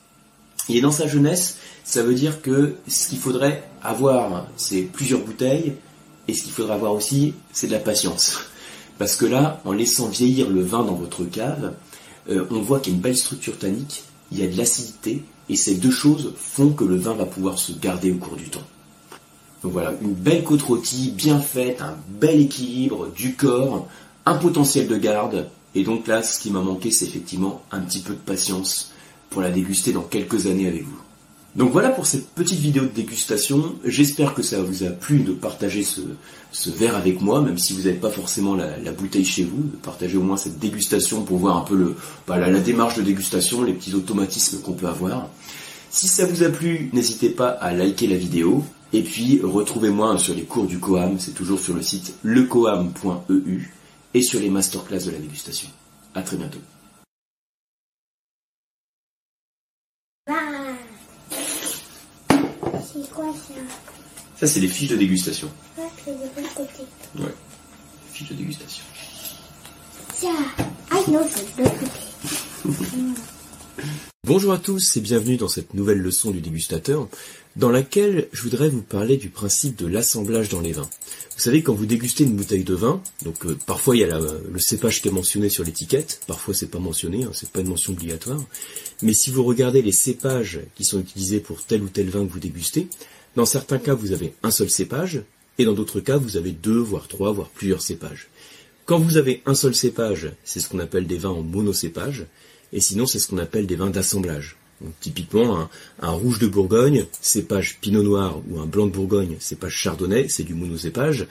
[0.68, 5.20] Il est dans sa jeunesse, ça veut dire que ce qu'il faudrait avoir, c'est plusieurs
[5.20, 5.74] bouteilles,
[6.28, 8.38] et ce qu'il faudrait avoir aussi, c'est de la patience.
[8.98, 11.74] Parce que là, en laissant vieillir le vin dans votre cave,
[12.28, 15.22] euh, on voit qu'il y a une belle structure tannique, il y a de l'acidité,
[15.48, 18.50] et ces deux choses font que le vin va pouvoir se garder au cours du
[18.50, 18.62] temps.
[19.62, 23.88] Donc voilà, une belle côte rôtie, bien faite, un bel équilibre du corps,
[24.26, 28.00] un potentiel de garde, et donc là, ce qui m'a manqué, c'est effectivement un petit
[28.00, 28.92] peu de patience
[29.30, 31.00] pour la déguster dans quelques années avec vous.
[31.56, 33.74] Donc voilà pour cette petite vidéo de dégustation.
[33.84, 37.82] J'espère que ça vous a plu de partager ce, verre avec moi, même si vous
[37.82, 41.56] n'avez pas forcément la, bouteille chez vous, de partager au moins cette dégustation pour voir
[41.56, 41.94] un peu
[42.28, 45.28] bah, la, démarche de dégustation, les petits automatismes qu'on peut avoir.
[45.90, 48.64] Si ça vous a plu, n'hésitez pas à liker la vidéo.
[48.92, 53.72] Et puis retrouvez-moi sur les cours du Coam, c'est toujours sur le site lecoam.eu
[54.14, 55.68] et sur les masterclass de la dégustation.
[56.14, 56.58] A très bientôt.
[64.36, 65.50] Ça, c'est les fiches de dégustation.
[65.76, 66.82] Ouais, c'est côté.
[67.18, 67.34] Ouais,
[68.12, 68.84] fiches de dégustation.
[70.90, 71.90] Ah non, c'est de côté.
[74.24, 77.08] Bonjour à tous et bienvenue dans cette nouvelle leçon du dégustateur
[77.56, 80.88] dans laquelle je voudrais vous parler du principe de l'assemblage dans les vins.
[81.36, 84.20] Vous savez, quand vous dégustez une bouteille de vin, donc euh, parfois il y a
[84.20, 87.68] le cépage qui est mentionné sur l'étiquette, parfois c'est pas mentionné, hein, c'est pas une
[87.68, 88.42] mention obligatoire,
[89.02, 92.32] mais si vous regardez les cépages qui sont utilisés pour tel ou tel vin que
[92.32, 92.88] vous dégustez,
[93.36, 95.22] dans certains cas vous avez un seul cépage,
[95.58, 98.28] et dans d'autres cas vous avez deux, voire trois, voire plusieurs cépages.
[98.86, 102.26] Quand vous avez un seul cépage, c'est ce qu'on appelle des vins en monocépage,
[102.72, 104.56] et sinon c'est ce qu'on appelle des vins d'assemblage
[105.00, 105.68] typiquement,
[106.00, 110.44] un, rouge de Bourgogne, cépage pinot noir, ou un blanc de Bourgogne, cépage chardonnay, c'est
[110.44, 111.26] du monocépage.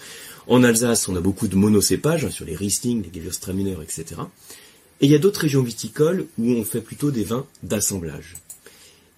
[0.48, 4.22] En Alsace, on a beaucoup de monocépages, hein, sur les Riesling, les Gewürztraminer, etc.
[5.02, 8.36] Et il y a d'autres régions viticoles où on fait plutôt des vins d'assemblage.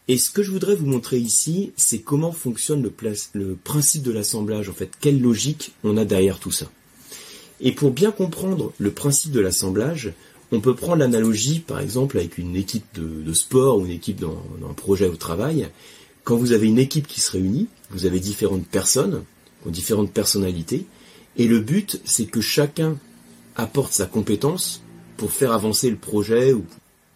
[0.08, 2.94] Et ce que je voudrais vous montrer ici, c'est comment fonctionne le,
[3.34, 6.70] le principe de l'assemblage, en fait, quelle logique on a derrière tout ça.
[7.62, 10.14] Et pour bien comprendre le principe de l'assemblage,
[10.52, 14.44] on peut prendre l'analogie, par exemple, avec une équipe de, sport ou une équipe dans,
[14.70, 15.70] un projet au travail.
[16.24, 19.24] Quand vous avez une équipe qui se réunit, vous avez différentes personnes,
[19.66, 20.86] différentes personnalités,
[21.38, 22.98] et le but, c'est que chacun
[23.56, 24.82] apporte sa compétence
[25.18, 26.66] pour faire avancer le projet, ou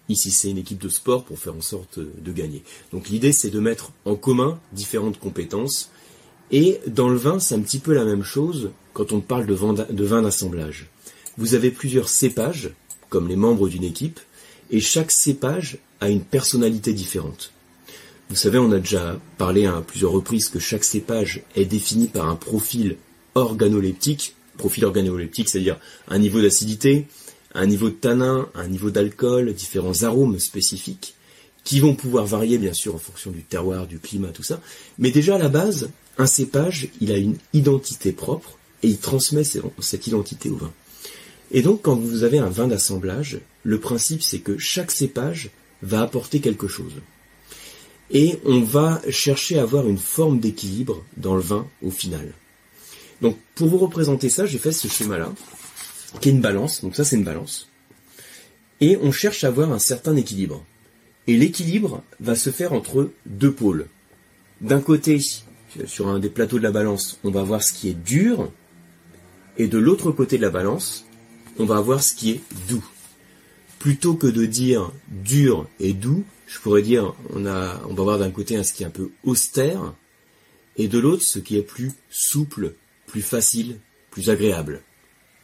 [0.07, 2.63] ici c'est une équipe de sport pour faire en sorte de gagner.
[2.93, 5.89] Donc l'idée, c'est de mettre en commun différentes compétences,
[6.51, 9.53] et dans le vin, c'est un petit peu la même chose quand on parle de
[9.53, 10.89] vin d'assemblage.
[11.37, 12.71] Vous avez plusieurs cépages,
[13.15, 14.19] comme les membres d'une équipe,
[14.71, 17.53] et chaque cépage a une personnalité différente.
[18.29, 22.27] Vous savez, on a déjà parlé à plusieurs reprises que chaque cépage est défini par
[22.27, 22.97] un profil
[23.33, 27.07] organoleptique, profil organoleptique, c'est-à-dire un niveau d'acidité,
[27.53, 31.15] un niveau de tanin, un niveau d'alcool, différents arômes spécifiques,
[31.63, 34.59] qui vont pouvoir varier bien sûr en fonction du terroir, du climat, tout ça.
[34.99, 39.45] Mais déjà à la base, un cépage, il a une identité propre et il transmet
[39.45, 40.73] cette identité au vin.
[41.51, 45.49] Et donc quand vous avez un vin d'assemblage, le principe c'est que chaque cépage
[45.81, 46.93] va apporter quelque chose.
[48.11, 52.33] Et on va chercher à avoir une forme d'équilibre dans le vin au final.
[53.21, 55.33] Donc pour vous représenter ça, j'ai fait ce schéma-là,
[56.21, 57.69] qui est une balance, donc ça c'est une balance.
[58.81, 60.63] Et on cherche à avoir un certain équilibre.
[61.27, 63.87] Et l'équilibre va se faire entre deux pôles.
[64.61, 65.19] D'un côté,
[65.85, 68.51] sur un des plateaux de la balance, on va voir ce qui est dur,
[69.57, 71.04] et de l'autre côté de la balance,
[71.57, 72.85] on va voir ce qui est doux.
[73.79, 78.31] Plutôt que de dire dur et doux, je pourrais dire on, a, va voir d'un
[78.31, 79.93] côté ce qui est un peu austère,
[80.77, 82.73] et de l'autre ce qui est plus souple,
[83.07, 83.79] plus facile,
[84.11, 84.81] plus agréable.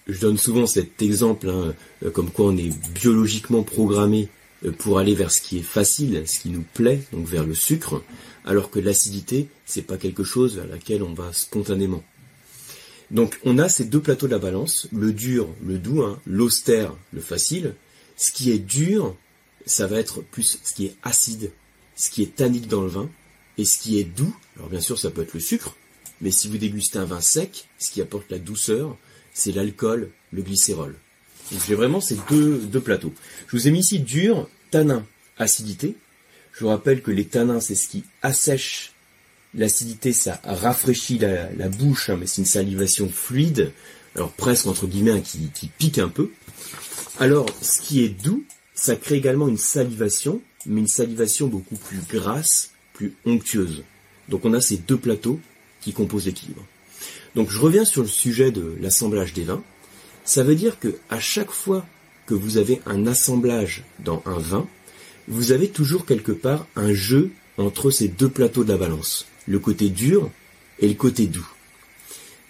[0.08, 4.30] Je donne souvent cet exemple, hein, euh, comme quoi on est biologiquement programmé
[4.66, 7.54] euh, pour aller vers ce qui est facile, ce qui nous plaît, donc vers le
[7.54, 8.04] sucre,
[8.44, 12.04] alors que l'acidité, c'est pas quelque chose vers laquelle on va spontanément.
[13.12, 16.96] Donc on a ces deux plateaux de la balance, le dur, le doux, hein, l'austère,
[17.12, 17.76] le facile.
[18.16, 19.16] Ce qui est dur,
[19.66, 21.52] ça va être plus ce qui est acide,
[21.96, 23.10] ce qui est tannique dans le vin,
[23.58, 25.76] et ce qui est doux, alors bien sûr ça peut être le sucre,
[26.22, 28.98] mais si vous dégustez un vin sec, ce qui apporte la douceur,
[29.34, 30.96] c'est l'alcool, le glycérol.
[31.52, 33.14] Donc j'ai vraiment ces deux, deux plateaux.
[33.48, 35.06] Je vous ai mis ici dur, tanin,
[35.38, 35.98] acidité.
[36.54, 38.94] Je vous rappelle que les tanins, c'est ce qui assèche
[39.54, 43.72] L'acidité, ça rafraîchit la, bouche, hein, mais c'est une salivation fluide,
[44.16, 46.32] alors presque entre guillemets qui, qui pique un peu.
[47.20, 52.00] Alors, ce qui est doux, ça crée également une salivation, mais une salivation beaucoup plus
[52.10, 53.84] grasse, plus onctueuse.
[54.30, 55.40] Donc on a ces deux plateaux
[55.82, 56.66] qui composent l'équilibre.
[57.36, 59.64] Donc je reviens sur le sujet de l'assemblage des vins.
[60.24, 61.86] Ça veut dire que à chaque fois
[62.26, 64.68] que vous avez un assemblage dans un vin,
[65.28, 69.60] vous avez toujours quelque part un jeu entre ces deux plateaux de la balance le
[69.60, 70.30] côté dur
[70.80, 71.48] et le côté doux.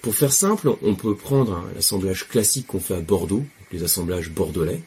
[0.01, 4.81] Pour faire simple, on peut prendre l'assemblage classique qu'on fait à Bordeaux, les assemblages bordelais.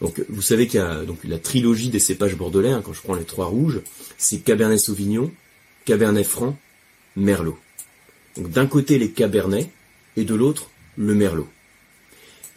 [0.00, 2.70] Donc, vous savez qu'il y a donc la trilogie des cépages bordelais.
[2.70, 3.80] Hein, quand je prends les trois rouges,
[4.16, 5.30] c'est Cabernet Sauvignon,
[5.84, 6.56] Cabernet Franc,
[7.16, 7.58] Merlot.
[8.36, 9.70] D'un côté les Cabernets
[10.16, 11.48] et de l'autre le Merlot.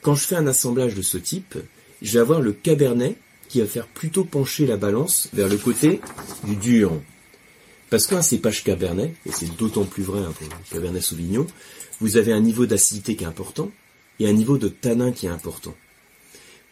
[0.01, 1.57] Quand je fais un assemblage de ce type,
[2.01, 3.15] je vais avoir le Cabernet
[3.51, 5.99] qui va faire plutôt pencher la balance vers le côté
[6.45, 7.01] du dur.
[7.89, 11.45] Parce qu'un cépage cabernet, et c'est d'autant plus vrai pour le cabernet sauvignon,
[11.99, 13.69] vous avez un niveau d'acidité qui est important
[14.21, 15.75] et un niveau de tanin qui est important.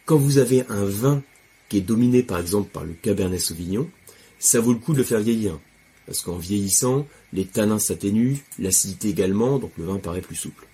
[0.06, 1.22] Quand vous avez un vin
[1.68, 3.90] qui est dominé par exemple par le cabernet sauvignon,
[4.38, 5.58] ça vaut le coup de le faire vieillir.
[6.06, 10.66] Parce qu'en vieillissant, les tanins s'atténuent, l'acidité également, donc le vin paraît plus souple.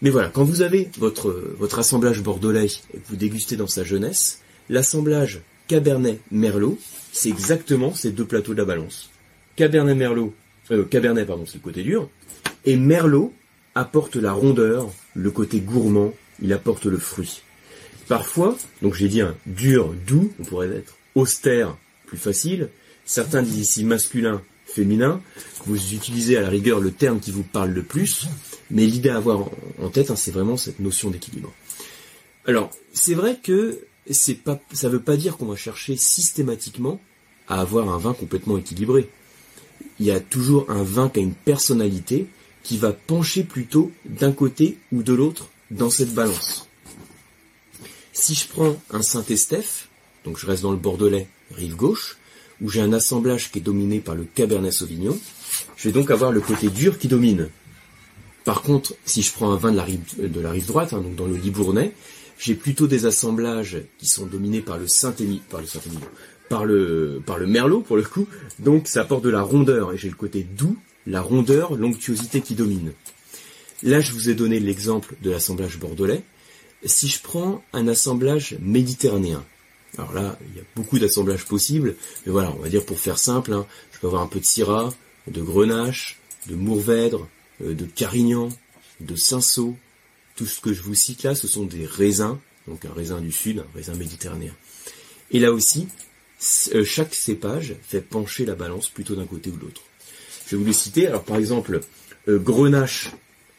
[0.00, 3.84] Mais voilà, quand vous avez votre, votre assemblage bordelais et que vous dégustez dans sa
[3.84, 6.78] jeunesse, l'assemblage Cabernet-Merlot,
[7.12, 9.10] c'est exactement ces deux plateaux de la balance.
[9.56, 10.34] Cabernet Merlot,
[10.70, 12.08] euh, Cabernet pardon, c'est le côté dur,
[12.64, 13.34] et Merlot
[13.74, 17.42] apporte la rondeur, le côté gourmand, il apporte le fruit.
[18.08, 21.76] Parfois, donc j'ai dit un dur, doux, on pourrait être austère,
[22.06, 22.70] plus facile.
[23.04, 25.20] Certains disent ici masculin, féminin.
[25.66, 28.26] Vous utilisez à la rigueur le terme qui vous parle le plus,
[28.70, 29.50] mais l'idée à avoir
[29.82, 31.52] en tête, hein, c'est vraiment cette notion d'équilibre.
[32.46, 37.00] Alors, c'est vrai que ça veut pas dire qu'on va chercher systématiquement
[37.48, 39.08] à avoir un vin complètement équilibré
[40.00, 42.26] il y a toujours un vin qui a une personnalité
[42.62, 46.68] qui va pencher plutôt d'un côté ou de l'autre dans cette balance.
[48.12, 49.88] Si je prends un Saint-Estèphe,
[50.24, 52.18] donc je reste dans le Bordelais, rive gauche,
[52.60, 55.18] où j'ai un assemblage qui est dominé par le Cabernet Sauvignon,
[55.76, 57.48] je vais donc avoir le côté dur qui domine.
[58.44, 61.00] Par contre, si je prends un vin de la rive, de la rive droite, hein,
[61.00, 61.92] donc dans le Libournais,
[62.38, 65.60] j'ai plutôt des assemblages qui sont dominés par le Saint-Émile, par
[66.48, 68.26] par le merlot pour le coup.
[68.58, 70.76] Donc ça apporte de la rondeur et j'ai le côté doux,
[71.06, 72.92] la rondeur, l'onctuosité qui domine.
[73.82, 76.22] Là, je vous ai donné l'exemple de l'assemblage bordelais.
[76.84, 79.44] Si je prends un assemblage méditerranéen,
[79.96, 83.18] alors là, il y a beaucoup d'assemblages possibles, mais voilà, on va dire pour faire
[83.18, 84.92] simple, hein, je peux avoir un peu de syrah,
[85.26, 86.18] de grenache,
[86.48, 87.28] de mourvèdre,
[87.62, 88.48] euh, de carignan,
[89.00, 89.76] de cinsault.
[90.38, 93.32] Tout ce que je vous cite là, ce sont des raisins, donc un raisin du
[93.32, 94.54] sud, un raisin méditerranéen.
[95.32, 95.88] Et là aussi,
[96.76, 99.82] euh, chaque cépage fait pencher la balance plutôt d'un côté ou de l'autre.
[100.46, 101.08] Je vais vous les citer.
[101.08, 101.80] Alors par exemple,
[102.28, 103.10] euh, grenache,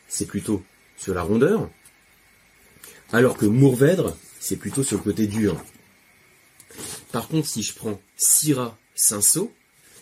[0.07, 0.63] c'est plutôt
[0.95, 1.69] sur la rondeur,
[3.11, 5.61] alors que mourvèdre, c'est plutôt sur le côté dur.
[7.11, 9.51] Par contre, si je prends Syrah, Cinsault,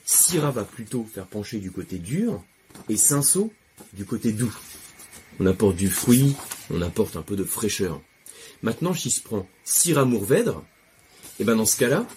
[0.05, 2.43] Syrah va plutôt faire pencher du côté dur
[2.87, 3.51] et Cinsault
[3.93, 4.55] du côté doux.
[5.39, 6.35] On apporte du fruit,
[6.71, 8.01] on apporte un peu de fraîcheur.
[8.63, 10.63] Maintenant, si je prends Syrah Mourvèdre,
[11.39, 12.07] et eh ben dans ce cas-là,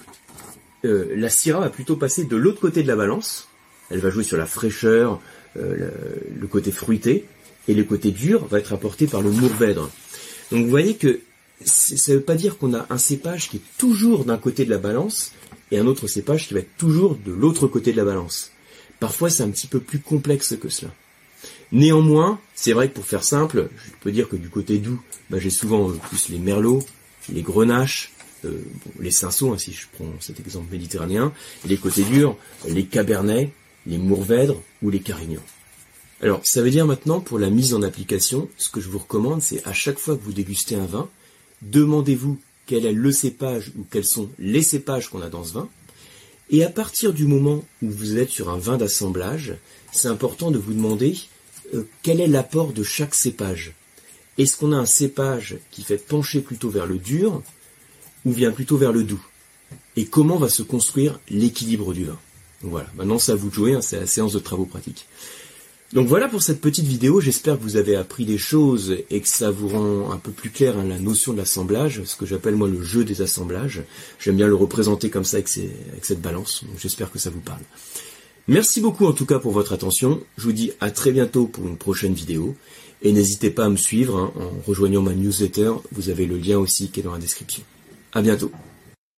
[0.86, 3.48] euh, la Syrah va plutôt passer de l'autre côté de la balance.
[3.90, 5.20] Elle va jouer sur la fraîcheur,
[5.58, 5.90] euh,
[6.34, 7.26] le, côté fruité,
[7.68, 9.90] et le côté dur va être apporté par le Mourvèdre.
[10.50, 11.20] Donc vous voyez que
[11.62, 14.70] ça ne veut pas dire qu'on a un cépage qui est toujours d'un côté de
[14.70, 15.32] la balance
[15.70, 18.52] et un autre cépage qui va être toujours de l'autre côté de la balance.
[18.98, 20.92] Parfois, c'est un petit peu plus complexe que cela.
[21.72, 25.38] Néanmoins, c'est vrai que pour faire simple, je peux dire que du côté doux, bah,
[25.38, 26.84] j'ai souvent euh, plus les merlots,
[27.32, 28.12] les grenaches,
[28.44, 28.60] euh,
[28.98, 31.32] les cinceaux, hein, si je prends cet exemple méditerranéen,
[31.64, 32.36] et les côtés durs,
[32.68, 33.52] les cabernets,
[33.86, 35.44] les mourvèdres ou les carignans.
[36.22, 39.40] Alors, ça veut dire maintenant, pour la mise en application, ce que je vous recommande,
[39.40, 41.08] c'est à chaque fois que vous dégustez un vin,
[41.62, 45.68] demandez-vous quel est le cépage ou quels sont les cépages qu'on a dans ce vin.
[46.50, 49.54] Et à partir du moment où vous êtes sur un vin d'assemblage,
[49.92, 51.16] c'est important de vous demander
[51.74, 53.74] euh, quel est l'apport de chaque cépage?
[54.38, 57.42] Est-ce qu'on a un cépage qui fait pencher plutôt vers le dur
[58.24, 59.24] ou vient plutôt vers le doux?
[59.96, 62.18] Et comment va se construire l'équilibre du vin?
[62.62, 65.06] Voilà, maintenant c'est à vous de jouer, hein, c'est la séance de travaux pratiques.
[65.92, 69.26] Donc voilà pour cette petite vidéo, j'espère que vous avez appris des choses et que
[69.26, 72.54] ça vous rend un peu plus clair hein, la notion de l'assemblage, ce que j'appelle
[72.54, 73.82] moi le jeu des assemblages.
[74.20, 77.62] J'aime bien le représenter comme ça avec, cette balance, j'espère que ça vous parle.
[78.50, 81.68] Merci beaucoup en tout cas pour votre attention, je vous dis à très bientôt pour
[81.68, 82.56] une prochaine vidéo,
[83.00, 86.58] et n'hésitez pas à me suivre hein, en rejoignant ma newsletter, vous avez le lien
[86.58, 87.62] aussi qui est dans la description.
[88.12, 88.50] À bientôt